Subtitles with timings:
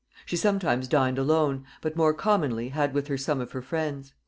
[0.25, 4.13] She sometimes dined alone, but more commonly had with her some of her friends.